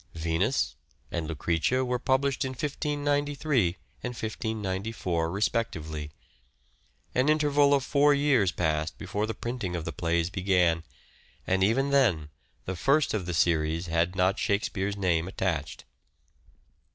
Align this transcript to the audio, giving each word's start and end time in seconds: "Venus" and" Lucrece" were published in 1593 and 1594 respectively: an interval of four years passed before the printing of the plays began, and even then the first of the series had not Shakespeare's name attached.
"Venus" 0.15 0.75
and" 1.11 1.27
Lucrece" 1.29 1.69
were 1.85 1.99
published 1.99 2.43
in 2.43 2.53
1593 2.53 3.77
and 4.01 4.15
1594 4.15 5.29
respectively: 5.29 6.09
an 7.13 7.29
interval 7.29 7.71
of 7.71 7.83
four 7.85 8.11
years 8.11 8.51
passed 8.51 8.97
before 8.97 9.27
the 9.27 9.35
printing 9.35 9.75
of 9.75 9.85
the 9.85 9.93
plays 9.93 10.31
began, 10.31 10.83
and 11.45 11.63
even 11.63 11.91
then 11.91 12.29
the 12.65 12.75
first 12.75 13.13
of 13.13 13.27
the 13.27 13.33
series 13.35 13.85
had 13.85 14.15
not 14.15 14.39
Shakespeare's 14.39 14.97
name 14.97 15.27
attached. 15.27 15.85